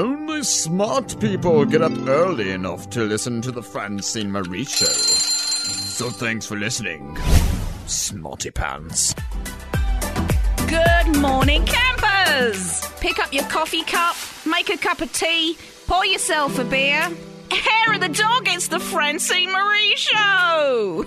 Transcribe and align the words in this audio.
Only 0.00 0.42
smart 0.44 1.20
people 1.20 1.66
get 1.66 1.82
up 1.82 1.92
early 2.08 2.52
enough 2.52 2.88
to 2.88 3.02
listen 3.02 3.42
to 3.42 3.52
the 3.52 3.62
Francine 3.62 4.32
Marie 4.32 4.64
Show. 4.64 4.86
So 4.86 6.08
thanks 6.08 6.46
for 6.46 6.56
listening, 6.56 7.18
Smarty 7.84 8.50
Pants. 8.50 9.14
Good 10.68 11.18
morning, 11.18 11.66
campers! 11.66 12.80
Pick 13.00 13.18
up 13.18 13.30
your 13.30 13.44
coffee 13.44 13.82
cup, 13.82 14.16
make 14.46 14.70
a 14.70 14.78
cup 14.78 15.02
of 15.02 15.12
tea, 15.12 15.58
pour 15.86 16.06
yourself 16.06 16.58
a 16.58 16.64
beer. 16.64 17.10
Hair 17.50 17.92
of 17.92 18.00
the 18.00 18.08
dog, 18.08 18.44
it's 18.46 18.68
the 18.68 18.80
Francine 18.80 19.52
Marie 19.52 19.96
Show! 19.96 21.04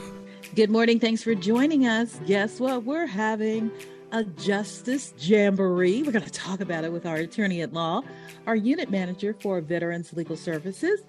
Good 0.54 0.70
morning. 0.70 1.00
Thanks 1.00 1.24
for 1.24 1.34
joining 1.34 1.88
us. 1.88 2.20
Guess 2.28 2.60
what? 2.60 2.84
We're 2.84 3.08
having 3.08 3.72
a 4.14 4.24
Justice 4.24 5.12
Jamboree. 5.18 6.04
We're 6.04 6.12
going 6.12 6.24
to 6.24 6.30
talk 6.30 6.62
about 6.62 6.84
it 6.84 6.92
with 6.92 7.08
our 7.08 7.16
attorney 7.16 7.62
at 7.62 7.74
law, 7.74 8.04
our 8.46 8.56
unit 8.56 8.92
manager 8.92 9.36
for 9.42 9.60
Veterans 9.60 10.14
Legal 10.14 10.38
Services, 10.38 11.02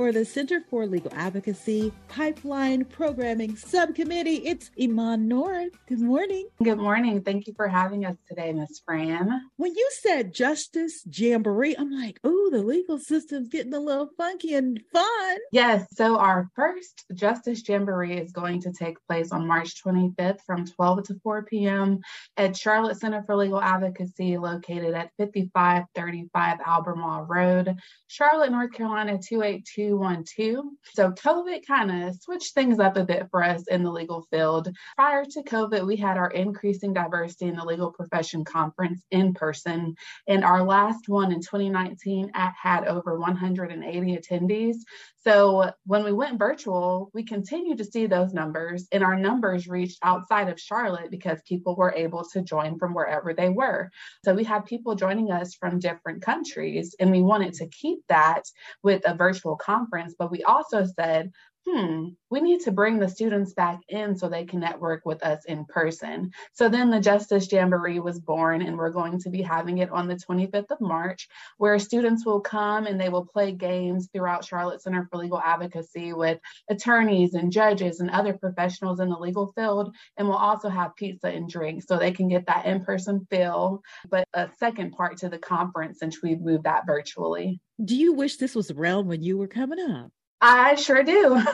for 0.00 0.12
the 0.12 0.24
Center 0.24 0.62
for 0.70 0.86
Legal 0.86 1.12
Advocacy 1.14 1.92
Pipeline 2.08 2.86
Programming 2.86 3.54
Subcommittee. 3.54 4.36
It's 4.46 4.70
Iman 4.80 5.28
Noor. 5.28 5.66
Good 5.88 6.00
morning. 6.00 6.48
Good 6.62 6.78
morning. 6.78 7.20
Thank 7.20 7.46
you 7.46 7.52
for 7.52 7.68
having 7.68 8.06
us 8.06 8.16
today, 8.26 8.50
Ms. 8.54 8.80
Fran. 8.82 9.28
When 9.58 9.74
you 9.74 9.90
said 10.00 10.32
Justice 10.32 11.04
Jamboree, 11.04 11.76
I'm 11.76 11.90
like, 11.90 12.18
oh, 12.24 12.48
the 12.50 12.62
legal 12.62 12.98
system's 12.98 13.50
getting 13.50 13.74
a 13.74 13.78
little 13.78 14.08
funky 14.16 14.54
and 14.54 14.80
fun. 14.90 15.36
Yes. 15.52 15.86
So 15.92 16.16
our 16.16 16.48
first 16.56 17.04
Justice 17.12 17.62
Jamboree 17.68 18.16
is 18.16 18.32
going 18.32 18.62
to 18.62 18.72
take 18.72 18.96
place 19.06 19.32
on 19.32 19.46
March 19.46 19.84
25th 19.84 20.40
from 20.46 20.64
12 20.64 21.08
to 21.08 21.20
4 21.22 21.42
p.m. 21.42 22.00
at 22.38 22.56
Charlotte 22.56 22.98
Center 22.98 23.22
for 23.26 23.36
Legal 23.36 23.60
Advocacy, 23.60 24.38
located 24.38 24.94
at 24.94 25.10
5535 25.18 26.58
Albemarle 26.66 27.26
Road, 27.26 27.76
Charlotte, 28.06 28.50
North 28.50 28.72
Carolina 28.72 29.18
282 29.18 29.89
212. 29.90 30.64
So 30.94 31.10
COVID 31.10 31.66
kind 31.66 31.90
of 31.90 32.14
switched 32.20 32.54
things 32.54 32.78
up 32.78 32.96
a 32.96 33.04
bit 33.04 33.26
for 33.30 33.42
us 33.42 33.66
in 33.66 33.82
the 33.82 33.90
legal 33.90 34.22
field. 34.30 34.68
Prior 34.96 35.24
to 35.24 35.42
COVID, 35.42 35.84
we 35.84 35.96
had 35.96 36.16
our 36.16 36.30
Increasing 36.30 36.92
Diversity 36.92 37.46
in 37.46 37.56
the 37.56 37.64
Legal 37.64 37.90
Profession 37.90 38.44
Conference 38.44 39.02
in 39.10 39.34
person. 39.34 39.96
And 40.28 40.44
our 40.44 40.62
last 40.62 41.08
one 41.08 41.32
in 41.32 41.40
2019 41.40 42.30
had 42.34 42.86
over 42.86 43.18
180 43.18 44.16
attendees. 44.16 44.76
So 45.22 45.70
when 45.84 46.02
we 46.02 46.12
went 46.12 46.38
virtual, 46.38 47.10
we 47.12 47.24
continued 47.24 47.76
to 47.78 47.84
see 47.84 48.06
those 48.06 48.32
numbers, 48.32 48.88
and 48.90 49.04
our 49.04 49.16
numbers 49.16 49.68
reached 49.68 49.98
outside 50.02 50.48
of 50.48 50.58
Charlotte 50.58 51.10
because 51.10 51.42
people 51.46 51.76
were 51.76 51.92
able 51.94 52.24
to 52.32 52.40
join 52.40 52.78
from 52.78 52.94
wherever 52.94 53.34
they 53.34 53.50
were. 53.50 53.90
So 54.24 54.32
we 54.32 54.44
had 54.44 54.64
people 54.64 54.94
joining 54.94 55.30
us 55.30 55.54
from 55.54 55.78
different 55.78 56.22
countries, 56.22 56.94
and 56.98 57.10
we 57.10 57.20
wanted 57.20 57.52
to 57.54 57.66
keep 57.68 57.98
that 58.08 58.44
with 58.82 59.02
a 59.04 59.14
virtual 59.14 59.56
conference. 59.56 59.69
But 60.18 60.30
we 60.30 60.42
also 60.44 60.84
said, 60.84 61.32
hmm, 61.70 62.08
we 62.30 62.40
need 62.40 62.60
to 62.60 62.72
bring 62.72 62.98
the 62.98 63.08
students 63.08 63.52
back 63.52 63.80
in 63.88 64.16
so 64.16 64.28
they 64.28 64.44
can 64.44 64.60
network 64.60 65.02
with 65.04 65.22
us 65.22 65.44
in 65.46 65.64
person. 65.66 66.30
So 66.52 66.68
then 66.68 66.90
the 66.90 67.00
Justice 67.00 67.50
Jamboree 67.50 68.00
was 68.00 68.20
born, 68.20 68.62
and 68.62 68.76
we're 68.76 68.90
going 68.90 69.18
to 69.20 69.30
be 69.30 69.42
having 69.42 69.78
it 69.78 69.90
on 69.90 70.08
the 70.08 70.16
25th 70.16 70.70
of 70.70 70.80
March, 70.80 71.28
where 71.58 71.78
students 71.78 72.24
will 72.24 72.40
come 72.40 72.86
and 72.86 73.00
they 73.00 73.08
will 73.08 73.24
play 73.24 73.52
games 73.52 74.08
throughout 74.12 74.44
Charlotte 74.44 74.82
Center 74.82 75.06
for 75.10 75.18
Legal 75.18 75.40
Advocacy 75.40 76.12
with 76.12 76.38
attorneys 76.68 77.34
and 77.34 77.52
judges 77.52 78.00
and 78.00 78.10
other 78.10 78.34
professionals 78.34 79.00
in 79.00 79.08
the 79.08 79.18
legal 79.18 79.52
field. 79.54 79.94
And 80.16 80.28
we'll 80.28 80.36
also 80.36 80.68
have 80.68 80.96
pizza 80.96 81.28
and 81.28 81.48
drinks 81.48 81.86
so 81.86 81.98
they 81.98 82.12
can 82.12 82.28
get 82.28 82.46
that 82.46 82.66
in 82.66 82.84
person 82.84 83.26
feel. 83.30 83.82
But 84.08 84.26
a 84.34 84.48
second 84.58 84.92
part 84.92 85.16
to 85.18 85.28
the 85.28 85.38
conference 85.38 85.98
since 85.98 86.22
we've 86.22 86.40
moved 86.40 86.64
that 86.64 86.86
virtually. 86.86 87.60
Do 87.82 87.96
you 87.96 88.12
wish 88.12 88.36
this 88.36 88.54
was 88.54 88.70
around 88.70 89.06
when 89.06 89.22
you 89.22 89.38
were 89.38 89.48
coming 89.48 89.80
up? 89.80 90.10
I 90.42 90.74
sure 90.76 91.02
do. 91.02 91.36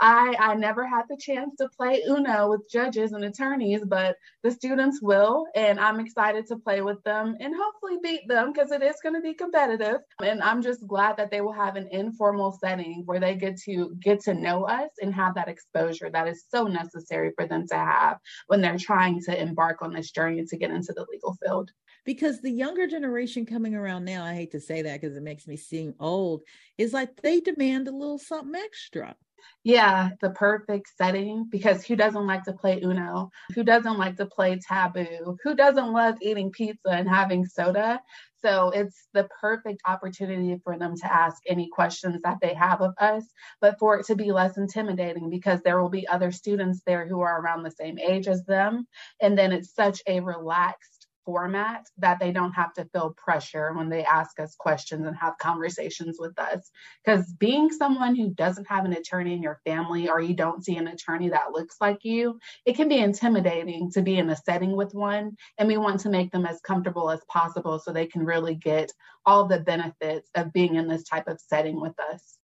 I 0.00 0.36
I 0.38 0.54
never 0.56 0.86
had 0.86 1.04
the 1.08 1.16
chance 1.16 1.56
to 1.58 1.68
play 1.68 2.02
Uno 2.06 2.50
with 2.50 2.70
judges 2.70 3.12
and 3.12 3.24
attorneys, 3.24 3.82
but 3.84 4.16
the 4.42 4.50
students 4.50 5.00
will, 5.00 5.46
and 5.54 5.80
I'm 5.80 6.00
excited 6.00 6.46
to 6.48 6.56
play 6.58 6.82
with 6.82 7.02
them 7.04 7.34
and 7.40 7.54
hopefully 7.56 7.98
beat 8.02 8.28
them 8.28 8.52
because 8.52 8.72
it 8.72 8.82
is 8.82 8.96
going 9.02 9.14
to 9.14 9.22
be 9.22 9.32
competitive. 9.32 10.00
And 10.22 10.42
I'm 10.42 10.60
just 10.60 10.86
glad 10.86 11.16
that 11.16 11.30
they 11.30 11.40
will 11.40 11.52
have 11.52 11.76
an 11.76 11.88
informal 11.92 12.58
setting 12.60 13.04
where 13.06 13.20
they 13.20 13.36
get 13.36 13.58
to 13.62 13.96
get 14.00 14.20
to 14.24 14.34
know 14.34 14.64
us 14.64 14.90
and 15.00 15.14
have 15.14 15.34
that 15.36 15.48
exposure 15.48 16.10
that 16.10 16.28
is 16.28 16.44
so 16.50 16.64
necessary 16.64 17.32
for 17.34 17.46
them 17.46 17.66
to 17.68 17.76
have 17.76 18.18
when 18.48 18.60
they're 18.60 18.78
trying 18.78 19.22
to 19.22 19.40
embark 19.40 19.80
on 19.80 19.94
this 19.94 20.10
journey 20.10 20.44
to 20.44 20.56
get 20.58 20.70
into 20.70 20.92
the 20.92 21.06
legal 21.10 21.36
field 21.42 21.70
because 22.04 22.40
the 22.40 22.50
younger 22.50 22.86
generation 22.86 23.46
coming 23.46 23.74
around 23.74 24.04
now, 24.04 24.24
I 24.24 24.34
hate 24.34 24.52
to 24.52 24.60
say 24.60 24.82
that 24.82 25.00
because 25.00 25.16
it 25.16 25.22
makes 25.22 25.46
me 25.46 25.56
seem 25.56 25.94
old, 26.00 26.42
is 26.78 26.92
like 26.92 27.20
they 27.22 27.40
demand 27.40 27.88
a 27.88 27.92
little 27.92 28.18
something 28.18 28.60
extra. 28.60 29.16
Yeah, 29.62 30.10
the 30.20 30.30
perfect 30.30 30.90
setting 30.96 31.46
because 31.50 31.84
who 31.84 31.96
doesn't 31.96 32.26
like 32.26 32.44
to 32.44 32.52
play 32.52 32.80
Uno? 32.82 33.30
Who 33.54 33.64
doesn't 33.64 33.98
like 33.98 34.16
to 34.16 34.26
play 34.26 34.58
Taboo? 34.58 35.36
Who 35.42 35.54
doesn't 35.54 35.92
love 35.92 36.16
eating 36.20 36.50
pizza 36.50 36.90
and 36.90 37.08
having 37.08 37.46
soda? 37.46 38.00
So 38.42 38.70
it's 38.70 39.08
the 39.14 39.26
perfect 39.40 39.80
opportunity 39.86 40.60
for 40.62 40.76
them 40.78 40.94
to 40.96 41.10
ask 41.10 41.42
any 41.48 41.70
questions 41.72 42.20
that 42.24 42.38
they 42.42 42.52
have 42.52 42.82
of 42.82 42.92
us, 42.98 43.24
but 43.62 43.78
for 43.78 43.98
it 43.98 44.06
to 44.06 44.16
be 44.16 44.32
less 44.32 44.58
intimidating 44.58 45.30
because 45.30 45.62
there 45.62 45.80
will 45.80 45.88
be 45.88 46.06
other 46.06 46.30
students 46.30 46.82
there 46.84 47.08
who 47.08 47.22
are 47.22 47.40
around 47.40 47.62
the 47.62 47.70
same 47.70 47.98
age 47.98 48.28
as 48.28 48.44
them. 48.44 48.86
And 49.22 49.38
then 49.38 49.50
it's 49.50 49.74
such 49.74 50.02
a 50.06 50.20
relaxed 50.20 50.93
format 51.24 51.86
that 51.98 52.18
they 52.20 52.32
don't 52.32 52.52
have 52.52 52.72
to 52.74 52.84
feel 52.86 53.14
pressure 53.16 53.72
when 53.72 53.88
they 53.88 54.04
ask 54.04 54.38
us 54.40 54.54
questions 54.56 55.06
and 55.06 55.16
have 55.16 55.38
conversations 55.38 56.16
with 56.18 56.38
us. 56.38 56.70
Because 57.04 57.32
being 57.34 57.70
someone 57.70 58.14
who 58.14 58.30
doesn't 58.30 58.68
have 58.68 58.84
an 58.84 58.92
attorney 58.92 59.32
in 59.32 59.42
your 59.42 59.60
family 59.64 60.08
or 60.08 60.20
you 60.20 60.34
don't 60.34 60.64
see 60.64 60.76
an 60.76 60.88
attorney 60.88 61.28
that 61.30 61.52
looks 61.52 61.76
like 61.80 62.04
you, 62.04 62.38
it 62.64 62.76
can 62.76 62.88
be 62.88 62.98
intimidating 62.98 63.90
to 63.92 64.02
be 64.02 64.18
in 64.18 64.30
a 64.30 64.36
setting 64.36 64.76
with 64.76 64.94
one. 64.94 65.36
And 65.58 65.68
we 65.68 65.76
want 65.76 66.00
to 66.00 66.08
make 66.08 66.30
them 66.32 66.46
as 66.46 66.60
comfortable 66.60 67.10
as 67.10 67.20
possible 67.28 67.78
so 67.78 67.92
they 67.92 68.06
can 68.06 68.24
really 68.24 68.54
get 68.54 68.92
all 69.26 69.46
the 69.46 69.60
benefits 69.60 70.28
of 70.34 70.52
being 70.52 70.76
in 70.76 70.88
this 70.88 71.04
type 71.04 71.28
of 71.28 71.40
setting 71.40 71.80
with 71.80 71.94
us. 72.12 72.38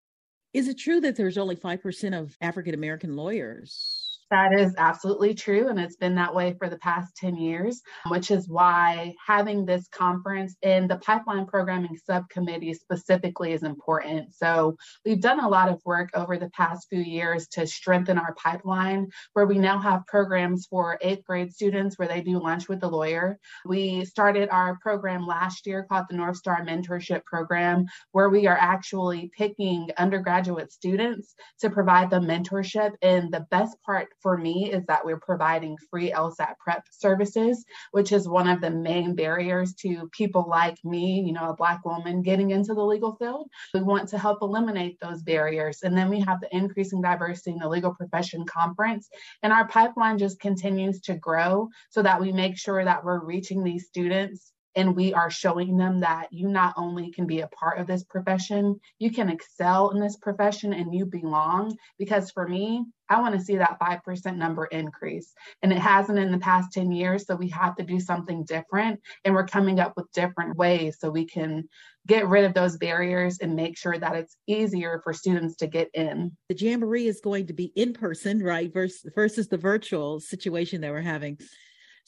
Is 0.53 0.67
it 0.67 0.79
true 0.79 0.99
that 1.01 1.15
there's 1.15 1.37
only 1.37 1.55
5% 1.55 2.19
of 2.19 2.35
African 2.41 2.73
American 2.73 3.15
lawyers? 3.15 3.98
That 4.31 4.53
is 4.53 4.75
absolutely 4.77 5.33
true. 5.33 5.69
And 5.69 5.79
it's 5.79 5.95
been 5.95 6.13
that 6.15 6.35
way 6.35 6.53
for 6.59 6.69
the 6.69 6.77
past 6.77 7.15
10 7.17 7.35
years, 7.35 7.81
which 8.09 8.29
is 8.29 8.47
why 8.47 9.15
having 9.25 9.65
this 9.65 9.87
conference 9.87 10.55
in 10.61 10.87
the 10.87 10.97
pipeline 10.97 11.47
programming 11.47 11.97
subcommittee 12.05 12.75
specifically 12.75 13.53
is 13.53 13.63
important. 13.63 14.35
So 14.35 14.77
we've 15.03 15.19
done 15.19 15.39
a 15.39 15.49
lot 15.49 15.69
of 15.69 15.81
work 15.83 16.11
over 16.13 16.37
the 16.37 16.51
past 16.51 16.87
few 16.89 17.01
years 17.01 17.47
to 17.53 17.65
strengthen 17.65 18.19
our 18.19 18.35
pipeline, 18.35 19.09
where 19.33 19.47
we 19.47 19.57
now 19.57 19.79
have 19.79 20.05
programs 20.05 20.67
for 20.67 20.99
eighth 21.01 21.25
grade 21.25 21.51
students 21.51 21.97
where 21.97 22.07
they 22.07 22.21
do 22.21 22.39
lunch 22.39 22.69
with 22.69 22.81
the 22.81 22.89
lawyer. 22.89 23.39
We 23.65 24.05
started 24.05 24.49
our 24.49 24.77
program 24.79 25.25
last 25.25 25.65
year 25.65 25.87
called 25.89 26.05
the 26.07 26.17
North 26.17 26.37
Star 26.37 26.63
Mentorship 26.63 27.23
Program, 27.25 27.85
where 28.11 28.29
we 28.29 28.45
are 28.45 28.57
actually 28.57 29.31
picking 29.35 29.89
undergraduate 29.97 30.71
students 30.71 31.33
to 31.61 31.71
provide 31.71 32.11
them 32.11 32.25
mentorship. 32.25 32.91
And 33.01 33.33
the 33.33 33.47
best 33.49 33.75
part 33.83 34.09
for 34.21 34.37
me 34.37 34.71
is 34.71 34.85
that 34.85 35.05
we're 35.05 35.19
providing 35.19 35.77
free 35.89 36.11
LSAT 36.11 36.55
prep 36.59 36.83
services, 36.91 37.65
which 37.91 38.11
is 38.11 38.27
one 38.27 38.47
of 38.47 38.61
the 38.61 38.69
main 38.69 39.15
barriers 39.15 39.73
to 39.75 40.09
people 40.11 40.45
like 40.49 40.77
me, 40.83 41.21
you 41.21 41.33
know, 41.33 41.49
a 41.49 41.55
Black 41.55 41.85
woman 41.85 42.21
getting 42.21 42.51
into 42.51 42.73
the 42.73 42.83
legal 42.83 43.15
field. 43.15 43.49
We 43.73 43.81
want 43.81 44.09
to 44.09 44.17
help 44.17 44.39
eliminate 44.41 44.97
those 44.99 45.21
barriers. 45.23 45.79
And 45.83 45.97
then 45.97 46.09
we 46.09 46.19
have 46.21 46.41
the 46.41 46.55
Increasing 46.55 47.01
Diversity 47.01 47.51
in 47.51 47.59
the 47.59 47.69
Legal 47.69 47.93
Profession 47.93 48.45
Conference. 48.45 49.09
And 49.43 49.53
our 49.53 49.67
pipeline 49.67 50.17
just 50.17 50.39
continues 50.39 51.01
to 51.01 51.15
grow 51.15 51.69
so 51.89 52.01
that 52.01 52.19
we 52.19 52.31
make 52.31 52.57
sure 52.57 52.83
that 52.83 53.03
we're 53.03 53.23
reaching 53.23 53.63
these 53.63 53.87
students 53.87 54.51
and 54.75 54.95
we 54.95 55.13
are 55.13 55.29
showing 55.29 55.77
them 55.77 55.99
that 56.01 56.27
you 56.31 56.47
not 56.47 56.73
only 56.77 57.11
can 57.11 57.25
be 57.25 57.41
a 57.41 57.47
part 57.47 57.79
of 57.79 57.87
this 57.87 58.03
profession, 58.03 58.79
you 58.99 59.11
can 59.11 59.29
excel 59.29 59.89
in 59.91 59.99
this 59.99 60.17
profession 60.17 60.73
and 60.73 60.93
you 60.93 61.05
belong. 61.05 61.75
Because 61.97 62.31
for 62.31 62.47
me, 62.47 62.85
I 63.09 63.19
want 63.19 63.33
to 63.35 63.41
see 63.41 63.57
that 63.57 63.79
5% 63.79 64.37
number 64.37 64.65
increase. 64.65 65.33
And 65.63 65.73
it 65.73 65.79
hasn't 65.79 66.19
in 66.19 66.31
the 66.31 66.37
past 66.37 66.71
10 66.73 66.91
years. 66.91 67.25
So 67.25 67.35
we 67.35 67.49
have 67.49 67.75
to 67.77 67.83
do 67.83 67.99
something 67.99 68.43
different. 68.43 68.99
And 69.25 69.33
we're 69.33 69.47
coming 69.47 69.79
up 69.79 69.93
with 69.97 70.11
different 70.13 70.55
ways 70.55 70.97
so 70.99 71.09
we 71.09 71.25
can 71.25 71.67
get 72.07 72.27
rid 72.27 72.45
of 72.45 72.53
those 72.53 72.77
barriers 72.77 73.39
and 73.39 73.55
make 73.55 73.77
sure 73.77 73.97
that 73.97 74.15
it's 74.15 74.37
easier 74.47 75.01
for 75.03 75.13
students 75.13 75.55
to 75.57 75.67
get 75.67 75.89
in. 75.93 76.31
The 76.49 76.55
Jamboree 76.55 77.07
is 77.07 77.21
going 77.21 77.47
to 77.47 77.53
be 77.53 77.71
in 77.75 77.93
person, 77.93 78.41
right? 78.43 78.71
Versus, 78.71 79.11
versus 79.15 79.47
the 79.47 79.57
virtual 79.57 80.19
situation 80.19 80.81
that 80.81 80.91
we're 80.91 81.01
having. 81.01 81.39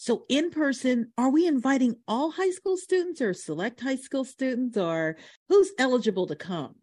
So, 0.02 0.26
in 0.30 0.50
person, 0.50 1.12
are 1.16 1.30
we 1.30 1.46
inviting 1.46 1.96
all 2.08 2.32
high 2.32 2.50
school 2.50 2.76
students 2.76 3.22
or 3.22 3.36
select 3.36 3.80
high 3.82 3.98
school 3.98 4.26
students, 4.26 4.76
or 4.76 5.16
who's 5.48 5.70
eligible 5.78 6.26
to 6.26 6.36
come? 6.36 6.74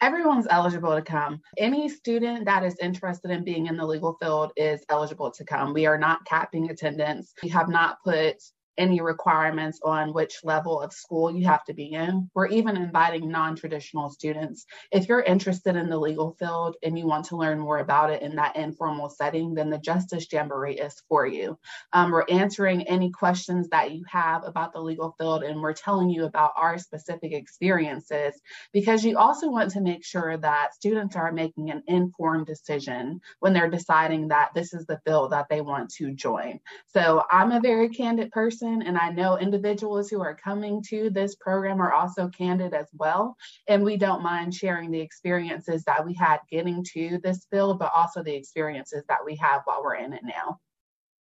Everyone's 0.00 0.46
eligible 0.48 0.94
to 0.94 1.02
come. 1.02 1.40
Any 1.56 1.88
student 1.88 2.44
that 2.44 2.62
is 2.62 2.76
interested 2.80 3.32
in 3.32 3.42
being 3.42 3.66
in 3.66 3.76
the 3.76 3.84
legal 3.84 4.16
field 4.22 4.52
is 4.54 4.84
eligible 4.90 5.32
to 5.32 5.44
come. 5.44 5.74
We 5.74 5.86
are 5.86 5.98
not 5.98 6.24
capping 6.24 6.70
attendance. 6.70 7.32
We 7.42 7.48
have 7.48 7.68
not 7.68 7.96
put 8.04 8.36
any 8.78 9.00
requirements 9.00 9.80
on 9.84 10.14
which 10.14 10.44
level 10.44 10.80
of 10.80 10.92
school 10.92 11.34
you 11.34 11.46
have 11.46 11.64
to 11.64 11.74
be 11.74 11.92
in. 11.92 12.30
We're 12.34 12.46
even 12.48 12.76
inviting 12.76 13.30
non 13.30 13.56
traditional 13.56 14.10
students. 14.10 14.64
If 14.90 15.08
you're 15.08 15.20
interested 15.20 15.76
in 15.76 15.90
the 15.90 15.98
legal 15.98 16.36
field 16.38 16.76
and 16.82 16.98
you 16.98 17.06
want 17.06 17.26
to 17.26 17.36
learn 17.36 17.58
more 17.58 17.78
about 17.78 18.10
it 18.10 18.22
in 18.22 18.36
that 18.36 18.56
informal 18.56 19.10
setting, 19.10 19.54
then 19.54 19.68
the 19.70 19.78
Justice 19.78 20.26
Jamboree 20.32 20.78
is 20.78 21.02
for 21.08 21.26
you. 21.26 21.58
Um, 21.92 22.10
we're 22.10 22.24
answering 22.28 22.82
any 22.82 23.10
questions 23.10 23.68
that 23.70 23.92
you 23.92 24.04
have 24.08 24.44
about 24.44 24.72
the 24.72 24.80
legal 24.80 25.14
field 25.18 25.42
and 25.42 25.60
we're 25.60 25.72
telling 25.72 26.08
you 26.10 26.24
about 26.24 26.52
our 26.56 26.78
specific 26.78 27.32
experiences 27.32 28.40
because 28.72 29.04
you 29.04 29.18
also 29.18 29.50
want 29.50 29.72
to 29.72 29.80
make 29.80 30.04
sure 30.04 30.36
that 30.36 30.74
students 30.74 31.16
are 31.16 31.32
making 31.32 31.70
an 31.70 31.82
informed 31.86 32.46
decision 32.46 33.20
when 33.40 33.52
they're 33.52 33.70
deciding 33.70 34.28
that 34.28 34.50
this 34.54 34.72
is 34.72 34.86
the 34.86 35.00
field 35.04 35.32
that 35.32 35.48
they 35.48 35.60
want 35.60 35.90
to 35.90 36.12
join. 36.12 36.60
So 36.86 37.22
I'm 37.30 37.52
a 37.52 37.60
very 37.60 37.88
candid 37.88 38.30
person, 38.30 38.67
and 38.82 38.98
I 38.98 39.10
know 39.10 39.38
individuals 39.38 40.08
who 40.08 40.20
are 40.20 40.34
coming 40.34 40.82
to 40.88 41.10
this 41.10 41.34
program 41.34 41.80
are 41.80 41.92
also 41.92 42.28
candid 42.28 42.74
as 42.74 42.88
well. 42.94 43.36
And 43.68 43.84
we 43.84 43.96
don't 43.96 44.22
mind 44.22 44.54
sharing 44.54 44.90
the 44.90 45.00
experiences 45.00 45.84
that 45.84 46.04
we 46.04 46.14
had 46.14 46.38
getting 46.50 46.84
to 46.94 47.18
this 47.22 47.46
field, 47.50 47.78
but 47.78 47.92
also 47.94 48.22
the 48.22 48.34
experiences 48.34 49.04
that 49.08 49.24
we 49.24 49.36
have 49.36 49.62
while 49.64 49.82
we're 49.82 49.96
in 49.96 50.12
it 50.12 50.22
now. 50.24 50.58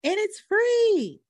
And 0.03 0.15
it's 0.17 0.41
free. 0.47 1.21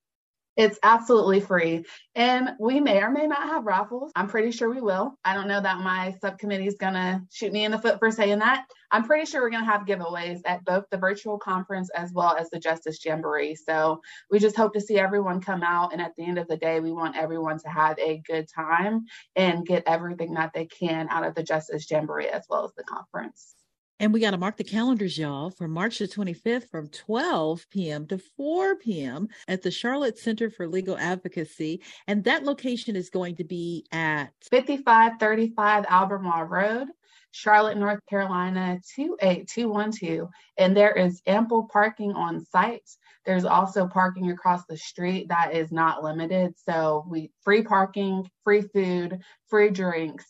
It's 0.58 0.76
absolutely 0.82 1.38
free. 1.38 1.84
And 2.16 2.50
we 2.58 2.80
may 2.80 3.00
or 3.00 3.12
may 3.12 3.28
not 3.28 3.44
have 3.48 3.64
raffles. 3.64 4.10
I'm 4.16 4.26
pretty 4.26 4.50
sure 4.50 4.68
we 4.68 4.80
will. 4.80 5.16
I 5.24 5.32
don't 5.32 5.46
know 5.46 5.60
that 5.60 5.78
my 5.78 6.16
subcommittee 6.20 6.66
is 6.66 6.74
going 6.74 6.94
to 6.94 7.22
shoot 7.30 7.52
me 7.52 7.64
in 7.64 7.70
the 7.70 7.78
foot 7.78 8.00
for 8.00 8.10
saying 8.10 8.40
that. 8.40 8.64
I'm 8.90 9.04
pretty 9.04 9.24
sure 9.24 9.40
we're 9.40 9.50
going 9.50 9.64
to 9.64 9.70
have 9.70 9.86
giveaways 9.86 10.40
at 10.46 10.64
both 10.64 10.86
the 10.90 10.96
virtual 10.96 11.38
conference 11.38 11.90
as 11.90 12.12
well 12.12 12.36
as 12.36 12.50
the 12.50 12.58
Justice 12.58 12.98
Jamboree. 13.04 13.54
So 13.54 14.00
we 14.32 14.40
just 14.40 14.56
hope 14.56 14.72
to 14.72 14.80
see 14.80 14.98
everyone 14.98 15.40
come 15.40 15.62
out. 15.62 15.92
And 15.92 16.02
at 16.02 16.16
the 16.16 16.24
end 16.24 16.38
of 16.38 16.48
the 16.48 16.56
day, 16.56 16.80
we 16.80 16.90
want 16.90 17.16
everyone 17.16 17.60
to 17.60 17.68
have 17.68 17.96
a 18.00 18.20
good 18.26 18.48
time 18.52 19.04
and 19.36 19.64
get 19.64 19.84
everything 19.86 20.34
that 20.34 20.50
they 20.54 20.66
can 20.66 21.08
out 21.08 21.24
of 21.24 21.36
the 21.36 21.44
Justice 21.44 21.88
Jamboree 21.88 22.30
as 22.30 22.46
well 22.50 22.64
as 22.64 22.72
the 22.76 22.82
conference. 22.82 23.54
And 24.00 24.12
we 24.12 24.20
got 24.20 24.30
to 24.30 24.38
mark 24.38 24.56
the 24.56 24.64
calendars, 24.64 25.18
y'all, 25.18 25.50
for 25.50 25.66
March 25.66 25.98
the 25.98 26.06
25th 26.06 26.70
from 26.70 26.88
12 26.88 27.66
p.m. 27.70 28.06
to 28.06 28.18
4 28.18 28.76
p.m. 28.76 29.28
at 29.48 29.62
the 29.62 29.72
Charlotte 29.72 30.18
Center 30.18 30.50
for 30.50 30.68
Legal 30.68 30.96
Advocacy. 30.96 31.82
And 32.06 32.22
that 32.22 32.44
location 32.44 32.94
is 32.94 33.10
going 33.10 33.34
to 33.36 33.44
be 33.44 33.84
at 33.90 34.28
5535 34.50 35.86
Albemarle 35.88 36.44
Road, 36.46 36.88
Charlotte, 37.32 37.76
North 37.76 37.98
Carolina 38.08 38.78
28212. 38.94 40.28
And 40.58 40.76
there 40.76 40.92
is 40.92 41.20
ample 41.26 41.64
parking 41.64 42.12
on 42.12 42.44
site. 42.44 42.88
There's 43.26 43.44
also 43.44 43.88
parking 43.88 44.30
across 44.30 44.64
the 44.66 44.76
street 44.76 45.28
that 45.28 45.54
is 45.54 45.72
not 45.72 46.04
limited. 46.04 46.54
So 46.56 47.04
we 47.08 47.32
free 47.42 47.62
parking, 47.62 48.30
free 48.44 48.62
food, 48.62 49.18
free 49.48 49.70
drinks, 49.70 50.24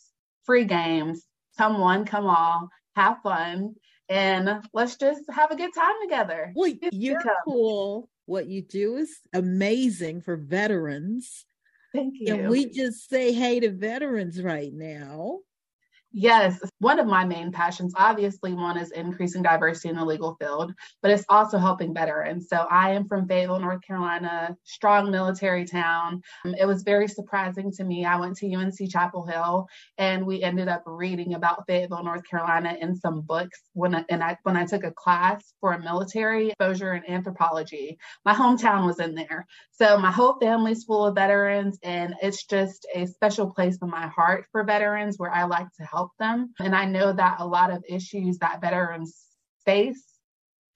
free 0.45 0.65
games. 0.65 1.27
Come 1.59 1.81
one, 1.81 2.05
come 2.07 2.27
all 2.27 2.71
have 2.99 3.23
fun, 3.23 3.75
and 4.09 4.63
let's 4.73 4.97
just 4.97 5.23
have 5.31 5.51
a 5.51 5.57
good 5.57 5.73
time 5.75 5.95
together. 6.03 6.53
Well, 6.55 6.73
you're 6.91 7.23
cool. 7.45 8.09
What 8.27 8.47
you 8.47 8.63
do 8.63 8.97
is 8.97 9.21
amazing 9.33 10.23
for 10.23 10.37
veterans. 10.37 11.47
Thank 11.95 12.15
you. 12.19 12.35
And 12.35 12.49
we 12.49 12.67
just 12.67 13.09
say 13.09 13.33
hey 13.33 13.61
to 13.61 13.71
veterans 13.71 14.43
right 14.43 14.73
now. 14.73 15.39
Yes, 16.13 16.59
one 16.81 16.99
of 16.99 17.07
my 17.07 17.25
main 17.25 17.51
passions, 17.51 17.93
obviously, 17.97 18.55
one 18.55 18.79
is 18.79 18.93
increasing 18.93 19.43
diversity 19.43 19.89
in 19.89 19.97
the 19.97 20.05
legal 20.05 20.37
field, 20.37 20.73
but 21.03 21.11
it's 21.11 21.25
also 21.29 21.59
helping 21.59 21.93
veterans. 21.93 22.49
So 22.49 22.57
I 22.57 22.93
am 22.93 23.07
from 23.07 23.27
Fayetteville, 23.27 23.61
North 23.61 23.83
Carolina, 23.83 24.57
strong 24.65 25.11
military 25.11 25.65
town. 25.65 26.23
Um, 26.45 26.55
it 26.55 26.67
was 26.67 26.83
very 26.83 27.09
surprising 27.09 27.73
to 27.73 27.85
me. 27.85 28.05
I 28.05 28.21
went 28.21 28.37
to 28.39 28.55
UNC 28.55 28.77
Chapel 28.91 29.27
Hill, 29.27 29.67
and 29.99 30.25
we 30.27 30.43
ended 30.43 30.69
up 30.69 30.85
reading 30.87 31.35
about 31.35 31.67
Fayetteville, 31.67 32.05
North 32.05 32.23
Carolina, 32.29 32.77
in 32.81 32.95
some 32.95 33.23
books 33.23 33.61
when 33.73 33.95
I, 33.95 34.05
and 34.09 34.23
I 34.23 34.37
when 34.45 34.57
I 34.57 34.65
took 34.65 34.85
a 34.85 34.93
class 34.93 35.53
for 35.61 35.73
a 35.73 35.83
military 35.83 36.51
exposure 36.51 36.95
in 36.95 37.11
anthropology. 37.11 37.99
My 38.25 38.35
hometown 38.35 38.87
was 38.87 39.01
in 39.01 39.15
there, 39.15 39.47
so 39.73 39.99
my 39.99 40.13
whole 40.13 40.39
family's 40.41 40.85
full 40.85 41.07
of 41.07 41.17
veterans, 41.17 41.79
and 41.83 42.15
it's 42.23 42.45
just 42.45 42.87
a 42.95 43.07
special 43.07 43.51
place 43.53 43.79
in 43.83 43.91
my 43.91 44.07
heart 44.07 44.47
for 44.53 44.63
veterans 44.63 45.19
where 45.19 45.33
I 45.33 45.45
like 45.45 45.67
to 45.79 45.85
help 45.85 46.13
them. 46.19 46.55
And 46.61 46.68
I 46.75 46.85
know 46.85 47.13
that 47.13 47.37
a 47.41 47.47
lot 47.47 47.71
of 47.71 47.85
issues 47.89 48.39
that 48.39 48.61
veterans 48.61 49.17
face 49.65 50.19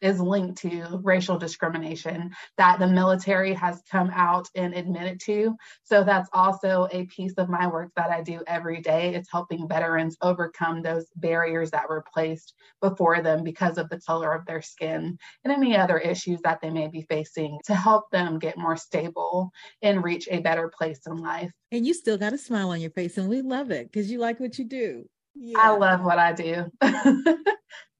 is 0.03 0.21
linked 0.21 0.59
to 0.59 1.01
racial 1.03 1.39
discrimination 1.39 2.33
that 2.59 2.79
the 2.79 2.87
military 2.87 3.55
has 3.55 3.81
come 3.91 4.11
out 4.13 4.49
and 4.55 4.75
admitted 4.75 5.21
to. 5.21 5.57
So 5.85 6.03
that's 6.03 6.29
also 6.33 6.89
a 6.91 7.07
piece 7.07 7.35
of 7.39 7.49
my 7.49 7.69
work 7.69 7.93
that 7.97 8.11
I 8.11 8.21
do 8.23 8.43
every 8.47 8.81
day. 8.81 9.15
It's 9.15 9.31
helping 9.31 9.69
veterans 9.69 10.17
overcome 10.21 10.83
those 10.83 11.07
barriers 11.17 11.71
that 11.71 11.89
were 11.89 12.05
placed 12.13 12.53
before 12.81 13.23
them 13.23 13.45
because 13.45 13.79
of 13.79 13.89
the 13.89 14.01
color 14.01 14.35
of 14.35 14.45
their 14.45 14.61
skin 14.61 15.17
and 15.45 15.53
any 15.53 15.77
other 15.77 15.99
issues 15.99 16.41
that 16.43 16.61
they 16.61 16.71
may 16.71 16.89
be 16.89 17.03
facing 17.03 17.61
to 17.67 17.75
help 17.75 18.11
them 18.11 18.41
get 18.41 18.59
more 18.59 18.77
stable 18.77 19.53
and 19.83 20.03
reach 20.03 20.27
a 20.31 20.41
better 20.41 20.69
place 20.69 21.01
in 21.07 21.19
life. 21.19 21.53
And 21.71 21.87
you 21.87 21.95
still 21.95 22.19
got 22.19 22.33
a 22.33 22.39
smile 22.39 22.71
on 22.71 22.81
your 22.81 22.91
face, 22.91 23.17
and 23.17 23.29
we 23.29 23.41
love 23.41 23.71
it 23.71 23.91
because 23.91 24.11
you 24.11 24.19
like 24.19 24.41
what 24.41 24.59
you 24.59 24.65
do. 24.65 25.09
Yeah. 25.35 25.59
I 25.61 25.71
love 25.71 26.03
what 26.03 26.19
I 26.19 26.33
do. 26.33 26.71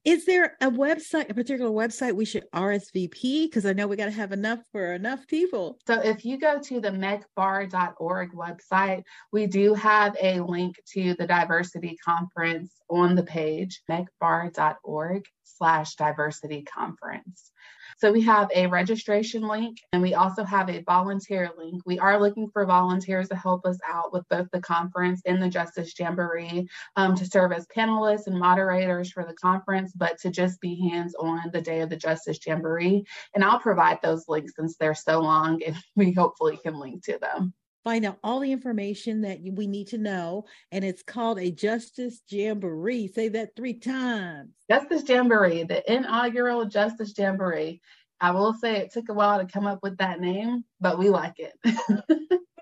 Is 0.05 0.25
there 0.25 0.57
a 0.59 0.69
website, 0.69 1.29
a 1.29 1.33
particular 1.33 1.71
website 1.71 2.13
we 2.13 2.25
should 2.25 2.43
RSVP? 2.53 3.45
Because 3.45 3.65
I 3.65 3.71
know 3.71 3.87
we 3.87 3.95
got 3.95 4.05
to 4.05 4.11
have 4.11 4.33
enough 4.33 4.59
for 4.73 4.93
enough 4.93 5.25
people. 5.27 5.77
So 5.87 6.01
if 6.01 6.25
you 6.25 6.37
go 6.37 6.59
to 6.59 6.81
the 6.81 6.89
meckbar.org 6.89 8.31
website, 8.33 9.03
we 9.31 9.47
do 9.47 9.73
have 9.75 10.17
a 10.21 10.41
link 10.41 10.75
to 10.93 11.13
the 11.13 11.25
diversity 11.25 11.95
conference 12.03 12.73
on 12.89 13.15
the 13.15 13.23
page, 13.23 13.81
meckbar.org 13.89 15.23
slash 15.57 15.95
diversity 15.95 16.63
conference. 16.63 17.51
So 17.97 18.11
we 18.11 18.21
have 18.21 18.49
a 18.53 18.67
registration 18.67 19.47
link 19.47 19.77
and 19.91 20.01
we 20.01 20.13
also 20.13 20.43
have 20.43 20.69
a 20.69 20.81
volunteer 20.83 21.51
link. 21.57 21.83
We 21.85 21.99
are 21.99 22.19
looking 22.19 22.49
for 22.49 22.65
volunteers 22.65 23.29
to 23.29 23.35
help 23.35 23.65
us 23.65 23.77
out 23.87 24.11
with 24.11 24.27
both 24.29 24.47
the 24.51 24.61
conference 24.61 25.21
and 25.25 25.41
the 25.41 25.49
Justice 25.49 25.93
Jamboree 25.97 26.67
um, 26.95 27.15
to 27.15 27.25
serve 27.25 27.51
as 27.51 27.67
panelists 27.67 28.27
and 28.27 28.37
moderators 28.37 29.11
for 29.11 29.23
the 29.23 29.35
conference, 29.35 29.93
but 29.95 30.17
to 30.19 30.31
just 30.31 30.59
be 30.59 30.89
hands 30.89 31.15
on 31.15 31.49
the 31.53 31.61
day 31.61 31.81
of 31.81 31.89
the 31.89 31.95
Justice 31.95 32.39
Jamboree. 32.45 33.05
And 33.35 33.43
I'll 33.43 33.59
provide 33.59 33.99
those 34.01 34.27
links 34.27 34.53
since 34.55 34.75
they're 34.75 34.95
so 34.95 35.19
long 35.19 35.61
and 35.63 35.75
we 35.95 36.11
hopefully 36.11 36.59
can 36.63 36.79
link 36.79 37.03
to 37.05 37.17
them 37.19 37.53
find 37.83 38.05
out 38.05 38.17
all 38.23 38.39
the 38.39 38.51
information 38.51 39.21
that 39.21 39.39
we 39.41 39.67
need 39.67 39.87
to 39.87 39.97
know. 39.97 40.45
And 40.71 40.83
it's 40.83 41.03
called 41.03 41.39
a 41.39 41.51
Justice 41.51 42.21
Jamboree. 42.29 43.07
Say 43.07 43.29
that 43.29 43.55
three 43.55 43.73
times. 43.73 44.51
Justice 44.69 45.03
Jamboree, 45.07 45.63
the 45.63 45.91
inaugural 45.91 46.65
Justice 46.65 47.13
Jamboree. 47.17 47.81
I 48.21 48.31
will 48.31 48.53
say 48.53 48.77
it 48.77 48.93
took 48.93 49.09
a 49.09 49.13
while 49.13 49.39
to 49.39 49.51
come 49.51 49.67
up 49.67 49.79
with 49.83 49.97
that 49.97 50.21
name, 50.21 50.63
but 50.79 50.97
we 50.97 51.09
like 51.09 51.39
it. 51.39 51.53
Because 51.63 51.75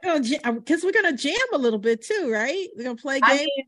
we're 0.83 0.91
going 0.91 1.15
to 1.15 1.17
jam 1.17 1.35
a 1.53 1.57
little 1.57 1.77
bit 1.77 2.03
too, 2.03 2.31
right? 2.31 2.67
We're 2.75 2.85
going 2.85 2.97
to 2.97 3.01
play 3.01 3.19
games. 3.19 3.31
I 3.31 3.37
mean, 3.37 3.65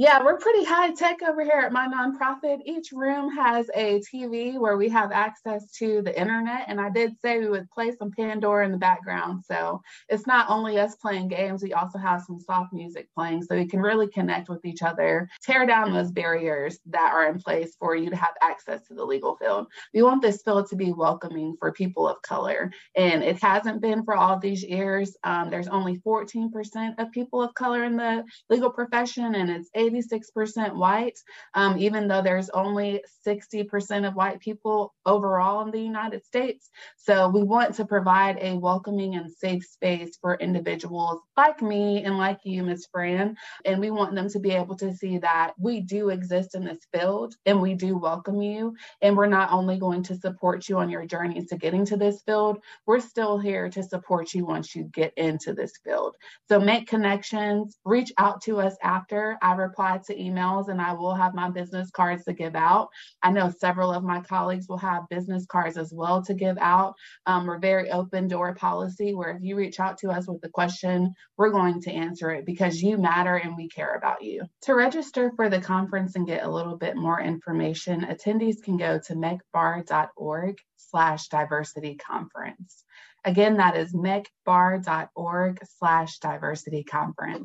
yeah, 0.00 0.24
we're 0.24 0.38
pretty 0.38 0.64
high 0.64 0.94
tech 0.94 1.18
over 1.28 1.44
here 1.44 1.60
at 1.62 1.74
my 1.74 1.86
nonprofit. 1.86 2.60
Each 2.64 2.90
room 2.90 3.30
has 3.36 3.68
a 3.74 4.00
TV 4.00 4.58
where 4.58 4.78
we 4.78 4.88
have 4.88 5.12
access 5.12 5.70
to 5.72 6.00
the 6.00 6.18
internet. 6.18 6.64
And 6.68 6.80
I 6.80 6.88
did 6.88 7.20
say 7.20 7.38
we 7.38 7.50
would 7.50 7.70
play 7.70 7.92
some 7.92 8.10
Pandora 8.10 8.64
in 8.64 8.72
the 8.72 8.78
background. 8.78 9.44
So 9.44 9.82
it's 10.08 10.26
not 10.26 10.48
only 10.48 10.78
us 10.78 10.94
playing 10.94 11.28
games, 11.28 11.62
we 11.62 11.74
also 11.74 11.98
have 11.98 12.22
some 12.22 12.40
soft 12.40 12.72
music 12.72 13.08
playing 13.14 13.42
so 13.42 13.54
we 13.54 13.66
can 13.66 13.80
really 13.80 14.08
connect 14.08 14.48
with 14.48 14.64
each 14.64 14.80
other, 14.80 15.28
tear 15.42 15.66
down 15.66 15.92
those 15.92 16.10
barriers 16.10 16.78
that 16.86 17.12
are 17.12 17.28
in 17.28 17.38
place 17.38 17.76
for 17.78 17.94
you 17.94 18.08
to 18.08 18.16
have 18.16 18.32
access 18.40 18.80
to 18.86 18.94
the 18.94 19.04
legal 19.04 19.36
field. 19.36 19.66
We 19.92 20.02
want 20.02 20.22
this 20.22 20.40
field 20.40 20.70
to 20.70 20.76
be 20.76 20.92
welcoming 20.92 21.56
for 21.58 21.72
people 21.72 22.08
of 22.08 22.22
color. 22.22 22.72
And 22.96 23.22
it 23.22 23.42
hasn't 23.42 23.82
been 23.82 24.02
for 24.04 24.16
all 24.16 24.38
these 24.38 24.64
years. 24.64 25.14
Um, 25.24 25.50
there's 25.50 25.68
only 25.68 25.98
14% 25.98 26.94
of 26.98 27.12
people 27.12 27.42
of 27.42 27.52
color 27.52 27.84
in 27.84 27.98
the 27.98 28.24
legal 28.48 28.70
profession, 28.70 29.34
and 29.34 29.50
it's 29.50 29.68
86% 29.90 30.74
white, 30.74 31.18
um, 31.54 31.78
even 31.78 32.08
though 32.08 32.22
there's 32.22 32.50
only 32.50 33.02
60% 33.26 34.06
of 34.06 34.14
white 34.14 34.40
people 34.40 34.94
overall 35.06 35.62
in 35.62 35.70
the 35.70 35.80
United 35.80 36.24
States. 36.24 36.70
So 36.96 37.28
we 37.28 37.42
want 37.42 37.74
to 37.76 37.84
provide 37.84 38.38
a 38.40 38.56
welcoming 38.56 39.16
and 39.16 39.30
safe 39.30 39.64
space 39.64 40.16
for 40.20 40.34
individuals 40.36 41.20
like 41.36 41.62
me 41.62 42.04
and 42.04 42.18
like 42.18 42.40
you, 42.44 42.62
Ms. 42.62 42.86
Fran. 42.92 43.36
And 43.64 43.80
we 43.80 43.90
want 43.90 44.14
them 44.14 44.28
to 44.30 44.38
be 44.38 44.52
able 44.52 44.76
to 44.76 44.94
see 44.94 45.18
that 45.18 45.52
we 45.58 45.80
do 45.80 46.10
exist 46.10 46.54
in 46.54 46.64
this 46.64 46.86
field 46.92 47.34
and 47.46 47.60
we 47.60 47.74
do 47.74 47.96
welcome 47.96 48.40
you. 48.40 48.76
And 49.02 49.16
we're 49.16 49.26
not 49.26 49.52
only 49.52 49.78
going 49.78 50.02
to 50.04 50.16
support 50.16 50.68
you 50.68 50.78
on 50.78 50.90
your 50.90 51.06
journey 51.06 51.44
to 51.44 51.56
getting 51.56 51.84
to 51.86 51.96
this 51.96 52.22
field, 52.22 52.58
we're 52.86 53.00
still 53.00 53.38
here 53.38 53.68
to 53.70 53.82
support 53.82 54.34
you 54.34 54.44
once 54.44 54.74
you 54.74 54.84
get 54.84 55.12
into 55.16 55.54
this 55.54 55.72
field. 55.84 56.16
So 56.48 56.60
make 56.60 56.86
connections, 56.86 57.78
reach 57.84 58.12
out 58.18 58.42
to 58.42 58.60
us 58.60 58.76
after. 58.82 59.38
I 59.42 59.54
reply 59.54 59.79
to 59.80 60.14
emails 60.14 60.68
and 60.68 60.80
I 60.80 60.92
will 60.92 61.14
have 61.14 61.34
my 61.34 61.50
business 61.50 61.90
cards 61.90 62.24
to 62.24 62.32
give 62.32 62.54
out. 62.54 62.88
I 63.22 63.30
know 63.30 63.52
several 63.58 63.92
of 63.92 64.04
my 64.04 64.20
colleagues 64.20 64.68
will 64.68 64.78
have 64.78 65.08
business 65.08 65.46
cards 65.46 65.76
as 65.76 65.92
well 65.92 66.22
to 66.24 66.34
give 66.34 66.58
out. 66.58 66.94
Um, 67.26 67.46
we're 67.46 67.58
very 67.58 67.90
open 67.90 68.28
door 68.28 68.54
policy 68.54 69.14
where 69.14 69.30
if 69.30 69.42
you 69.42 69.56
reach 69.56 69.80
out 69.80 69.98
to 69.98 70.10
us 70.10 70.28
with 70.28 70.44
a 70.44 70.48
question, 70.48 71.14
we're 71.36 71.50
going 71.50 71.80
to 71.82 71.92
answer 71.92 72.30
it 72.30 72.44
because 72.44 72.82
you 72.82 72.98
matter 72.98 73.36
and 73.36 73.56
we 73.56 73.68
care 73.68 73.94
about 73.94 74.22
you. 74.22 74.44
To 74.62 74.74
register 74.74 75.32
for 75.34 75.48
the 75.48 75.60
conference 75.60 76.14
and 76.14 76.26
get 76.26 76.44
a 76.44 76.50
little 76.50 76.76
bit 76.76 76.96
more 76.96 77.20
information, 77.20 78.02
attendees 78.02 78.62
can 78.62 78.76
go 78.76 79.00
to 79.06 79.14
meckbar.org 79.14 80.58
slash 80.76 81.28
diversity 81.28 81.96
conference. 81.96 82.84
Again, 83.24 83.58
that 83.58 83.76
is 83.76 83.92
meckbar.org 83.92 85.58
slash 85.78 86.18
diversity 86.18 86.84
conference. 86.84 87.44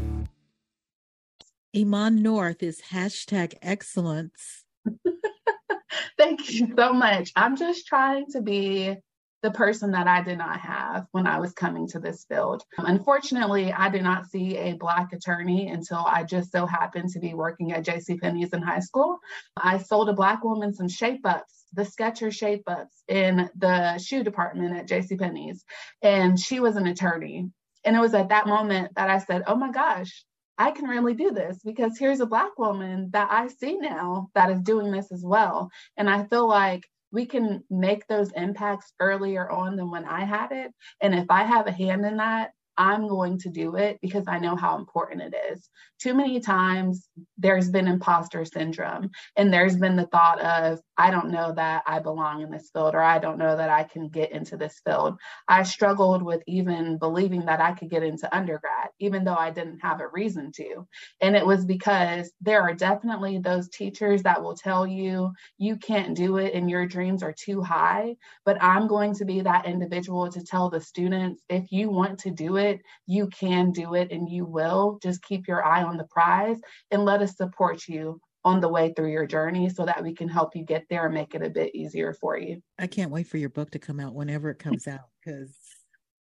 Iman 1.75 2.21
North 2.21 2.63
is 2.63 2.81
hashtag 2.91 3.53
excellence. 3.61 4.65
Thank 6.17 6.51
you 6.51 6.73
so 6.75 6.91
much. 6.91 7.31
I'm 7.35 7.55
just 7.55 7.87
trying 7.87 8.25
to 8.31 8.41
be 8.41 8.97
the 9.41 9.51
person 9.51 9.91
that 9.91 10.07
I 10.07 10.21
did 10.21 10.37
not 10.37 10.59
have 10.59 11.07
when 11.11 11.25
I 11.25 11.39
was 11.39 11.53
coming 11.53 11.87
to 11.89 11.99
this 11.99 12.25
field. 12.25 12.63
Unfortunately, 12.77 13.73
I 13.73 13.89
did 13.89 14.03
not 14.03 14.27
see 14.27 14.57
a 14.57 14.73
Black 14.73 15.13
attorney 15.13 15.69
until 15.69 15.99
I 16.05 16.23
just 16.23 16.51
so 16.51 16.65
happened 16.65 17.09
to 17.11 17.19
be 17.19 17.33
working 17.33 17.71
at 17.71 17.85
JCPenney's 17.85 18.53
in 18.53 18.61
high 18.61 18.79
school. 18.79 19.19
I 19.57 19.79
sold 19.79 20.09
a 20.09 20.13
Black 20.13 20.43
woman 20.43 20.73
some 20.73 20.89
shape 20.89 21.25
ups, 21.25 21.65
the 21.73 21.83
Skechers 21.83 22.33
shape 22.33 22.63
ups 22.67 23.03
in 23.07 23.49
the 23.55 23.97
shoe 23.97 24.23
department 24.23 24.77
at 24.77 24.87
JCPenney's, 24.87 25.63
and 26.03 26.39
she 26.39 26.59
was 26.59 26.75
an 26.75 26.87
attorney. 26.87 27.49
And 27.83 27.95
it 27.95 27.99
was 27.99 28.13
at 28.13 28.29
that 28.29 28.45
moment 28.45 28.93
that 28.95 29.09
I 29.09 29.17
said, 29.17 29.43
Oh 29.47 29.55
my 29.55 29.71
gosh, 29.71 30.23
I 30.57 30.71
can 30.71 30.85
really 30.85 31.13
do 31.13 31.31
this 31.31 31.59
because 31.63 31.97
here's 31.97 32.19
a 32.19 32.25
Black 32.25 32.57
woman 32.57 33.09
that 33.13 33.29
I 33.31 33.47
see 33.47 33.77
now 33.77 34.29
that 34.35 34.51
is 34.51 34.61
doing 34.61 34.91
this 34.91 35.11
as 35.11 35.23
well. 35.23 35.71
And 35.97 36.09
I 36.09 36.25
feel 36.25 36.47
like 36.47 36.87
we 37.11 37.25
can 37.25 37.63
make 37.69 38.07
those 38.07 38.31
impacts 38.31 38.93
earlier 38.99 39.49
on 39.49 39.75
than 39.75 39.91
when 39.91 40.05
I 40.05 40.23
had 40.23 40.51
it. 40.51 40.71
And 41.01 41.13
if 41.13 41.25
I 41.29 41.43
have 41.43 41.67
a 41.67 41.71
hand 41.71 42.05
in 42.05 42.17
that, 42.17 42.51
I'm 42.77 43.07
going 43.07 43.37
to 43.39 43.49
do 43.49 43.75
it 43.75 43.99
because 44.01 44.23
I 44.27 44.39
know 44.39 44.55
how 44.55 44.77
important 44.77 45.21
it 45.21 45.35
is. 45.51 45.69
Too 45.99 46.13
many 46.13 46.39
times 46.39 47.07
there's 47.37 47.69
been 47.69 47.87
imposter 47.87 48.45
syndrome 48.45 49.11
and 49.35 49.53
there's 49.53 49.75
been 49.75 49.97
the 49.97 50.07
thought 50.07 50.39
of, 50.39 50.79
I 51.01 51.09
don't 51.09 51.31
know 51.31 51.51
that 51.55 51.81
I 51.87 51.97
belong 51.97 52.43
in 52.43 52.51
this 52.51 52.69
field 52.71 52.93
or 52.93 53.01
I 53.01 53.17
don't 53.17 53.39
know 53.39 53.57
that 53.57 53.71
I 53.71 53.85
can 53.85 54.07
get 54.07 54.31
into 54.31 54.55
this 54.55 54.79
field. 54.85 55.17
I 55.47 55.63
struggled 55.63 56.21
with 56.21 56.43
even 56.45 56.99
believing 56.99 57.43
that 57.47 57.59
I 57.59 57.71
could 57.71 57.89
get 57.89 58.03
into 58.03 58.33
undergrad, 58.35 58.89
even 58.99 59.23
though 59.23 59.35
I 59.35 59.49
didn't 59.49 59.79
have 59.79 59.99
a 59.99 60.09
reason 60.09 60.51
to. 60.57 60.87
And 61.19 61.35
it 61.35 61.43
was 61.43 61.65
because 61.65 62.31
there 62.39 62.61
are 62.61 62.75
definitely 62.75 63.39
those 63.39 63.67
teachers 63.69 64.21
that 64.23 64.43
will 64.43 64.55
tell 64.55 64.85
you 64.85 65.31
you 65.57 65.75
can't 65.77 66.15
do 66.15 66.37
it 66.37 66.53
and 66.53 66.69
your 66.69 66.85
dreams 66.85 67.23
are 67.23 67.33
too 67.33 67.63
high. 67.63 68.15
But 68.45 68.61
I'm 68.61 68.85
going 68.87 69.15
to 69.15 69.25
be 69.25 69.41
that 69.41 69.65
individual 69.65 70.31
to 70.31 70.43
tell 70.43 70.69
the 70.69 70.81
students 70.81 71.41
if 71.49 71.71
you 71.71 71.89
want 71.89 72.19
to 72.19 72.29
do 72.29 72.57
it, 72.57 72.79
you 73.07 73.25
can 73.27 73.71
do 73.71 73.95
it 73.95 74.11
and 74.11 74.29
you 74.29 74.45
will. 74.45 74.99
Just 75.01 75.23
keep 75.23 75.47
your 75.47 75.65
eye 75.65 75.81
on 75.81 75.97
the 75.97 76.07
prize 76.11 76.59
and 76.91 77.05
let 77.05 77.23
us 77.23 77.37
support 77.37 77.87
you 77.87 78.21
on 78.43 78.59
the 78.59 78.67
way 78.67 78.93
through 78.95 79.11
your 79.11 79.25
journey 79.25 79.69
so 79.69 79.85
that 79.85 80.03
we 80.03 80.13
can 80.13 80.27
help 80.27 80.55
you 80.55 80.63
get 80.63 80.85
there 80.89 81.05
and 81.05 81.13
make 81.13 81.35
it 81.35 81.43
a 81.43 81.49
bit 81.49 81.75
easier 81.75 82.13
for 82.13 82.37
you. 82.37 82.61
I 82.79 82.87
can't 82.87 83.11
wait 83.11 83.27
for 83.27 83.37
your 83.37 83.49
book 83.49 83.71
to 83.71 83.79
come 83.79 83.99
out 83.99 84.15
whenever 84.15 84.49
it 84.49 84.59
comes 84.59 84.87
out 84.87 85.09
because 85.23 85.55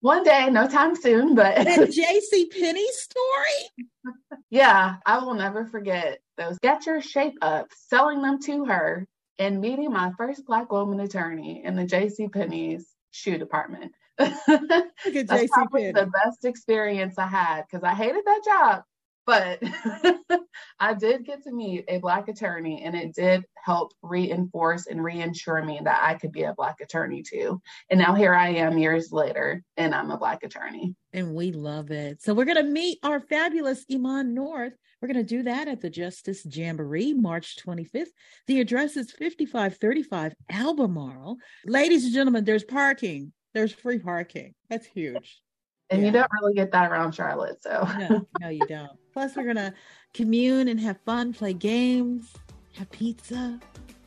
one 0.02 0.24
day, 0.24 0.50
no 0.52 0.68
time 0.68 0.96
soon, 0.96 1.34
but 1.34 1.56
that 1.56 1.66
JC 1.90 2.52
Penney 2.52 2.88
story. 2.92 4.14
yeah, 4.52 4.98
I 5.06 5.18
will 5.18 5.34
never 5.34 5.66
forget 5.66 6.20
those 6.38 6.60
get 6.60 6.86
your 6.86 7.02
shape 7.02 7.38
up, 7.42 7.68
selling 7.88 8.22
them 8.22 8.40
to 8.44 8.66
her 8.66 9.08
and 9.40 9.60
meeting 9.60 9.92
my 9.92 10.12
first 10.18 10.46
black 10.46 10.72
woman 10.72 11.00
attorney 11.00 11.64
in 11.66 11.76
the 11.76 11.86
JC 11.86 12.32
Penney's 12.32 12.88
shoe 13.12 13.38
department. 13.38 13.94
Look 14.20 14.32
at 14.48 15.28
That's 15.28 15.44
JC 15.44 15.48
probably 15.50 15.92
the 15.92 16.12
best 16.24 16.46
experience 16.46 17.18
I 17.18 17.28
had 17.28 17.64
because 17.64 17.84
I 17.84 17.94
hated 17.94 18.24
that 18.26 18.42
job 18.46 18.84
but 19.26 19.62
I 20.80 20.94
did 20.94 21.26
get 21.26 21.44
to 21.44 21.52
meet 21.52 21.86
a 21.88 21.98
Black 22.00 22.28
attorney, 22.28 22.84
and 22.84 22.96
it 22.96 23.16
did 23.16 23.44
help 23.64 23.94
reinforce 24.02 24.88
and 24.88 25.00
reinsure 25.00 25.66
me 25.66 25.80
that 25.84 26.02
I 26.04 26.16
could 26.16 26.32
be 26.32 26.44
a 26.44 26.54
Black 26.54 26.82
attorney 26.82 27.24
too. 27.24 27.62
And 27.90 28.00
now 28.00 28.14
here 28.14 28.34
I 28.34 28.50
am 28.50 28.78
years 28.78 29.12
later, 29.12 29.64
and 29.78 29.96
I'm 29.96 30.12
a 30.12 30.18
Black 30.18 30.44
attorney. 30.44 30.96
And 31.14 31.34
we 31.34 31.52
love 31.52 31.92
it. 31.92 32.22
So 32.22 32.34
we're 32.34 32.46
going 32.46 32.58
to 32.58 32.64
meet 32.64 33.00
our 33.04 33.20
fabulous 33.20 33.86
Iman 33.92 34.34
North. 34.34 34.74
We're 35.02 35.14
going 35.14 35.26
to 35.26 35.36
do 35.36 35.44
that 35.44 35.68
at 35.68 35.82
the 35.82 35.90
Justice 35.90 36.46
Jamboree, 36.46 37.14
March 37.14 37.58
25th. 37.66 38.08
The 38.48 38.60
address 38.60 38.98
is 38.98 39.12
5535 39.12 40.34
Albemarle. 40.50 41.38
Ladies 41.66 42.06
and 42.06 42.14
gentlemen, 42.14 42.44
there's 42.44 42.64
parking. 42.64 43.32
There's 43.54 43.72
free 43.72 44.00
parking. 44.00 44.54
That's 44.70 44.86
huge. 44.86 45.42
And 45.90 46.02
Yeah. 46.02 46.08
you 46.08 46.12
don't 46.14 46.32
really 46.42 46.54
get 46.56 46.72
that 46.72 46.92
around 46.92 47.14
Charlotte, 47.14 47.62
so 47.62 47.88
No, 48.00 48.26
no, 48.42 48.50
you 48.50 48.66
don't. 48.68 48.92
Plus, 49.14 49.36
we're 49.36 49.44
going 49.44 49.56
to 49.56 49.74
commune 50.14 50.68
and 50.68 50.80
have 50.80 50.98
fun, 51.06 51.32
play 51.34 51.54
games, 51.54 52.34
have 52.74 52.90
pizza. 52.92 53.60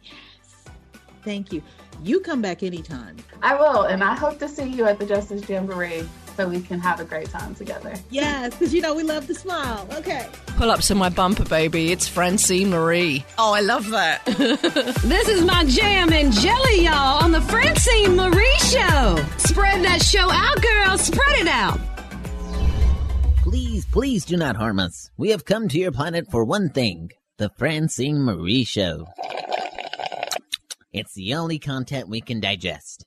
Yes. 0.03 0.65
Thank 1.25 1.53
you. 1.53 1.63
You 2.03 2.21
come 2.21 2.43
back 2.43 2.63
anytime. 2.63 3.17
I 3.43 3.55
will. 3.55 3.85
And 3.85 4.03
I 4.05 4.15
hope 4.15 4.39
to 4.41 4.49
see 4.49 4.69
you 4.69 4.85
at 4.87 4.99
the 4.99 5.07
Justice 5.07 5.49
Jamboree 5.49 6.07
so 6.39 6.49
we 6.49 6.61
can 6.61 6.79
have 6.79 7.01
a 7.01 7.05
great 7.05 7.29
time 7.31 7.53
together. 7.57 7.93
Yes, 8.11 8.55
because 8.55 8.73
you 8.73 8.81
know 8.81 8.95
we 8.95 9.03
love 9.03 9.27
to 9.27 9.35
smile. 9.35 9.89
Okay. 9.95 10.25
Pull 10.57 10.71
up 10.71 10.79
to 10.83 10.95
my 10.95 11.09
bumper, 11.09 11.45
baby. 11.45 11.91
It's 11.91 12.07
Francine 12.07 12.71
Marie. 12.71 13.25
Oh, 13.39 13.53
I 13.53 13.61
love 13.61 13.91
that. 13.91 14.25
This 15.09 15.29
is 15.29 15.43
my 15.43 15.65
jam 15.65 16.13
and 16.13 16.33
jelly, 16.33 16.85
y'all, 16.85 17.25
on 17.25 17.33
the 17.33 17.41
Francine 17.41 18.15
Marie 18.15 18.59
Show. 18.59 19.17
Spread 19.39 19.85
that 19.85 20.01
show 20.03 20.31
out, 20.31 20.63
girl. 20.63 20.99
Spread 20.99 21.39
it 21.41 21.49
out. 21.49 21.81
Please, 23.43 23.85
please 23.87 24.25
do 24.25 24.37
not 24.37 24.55
harm 24.55 24.79
us. 24.79 25.11
We 25.17 25.31
have 25.31 25.45
come 25.45 25.69
to 25.69 25.79
your 25.79 25.93
planet 25.93 26.31
for 26.31 26.45
one 26.45 26.69
thing 26.69 27.11
the 27.39 27.49
Francine 27.49 28.23
Marie 28.23 28.65
Show. 28.65 29.07
It's 30.93 31.15
the 31.15 31.35
only 31.35 31.59
content 31.59 32.09
we 32.09 32.21
can 32.21 32.41
digest. 32.41 33.05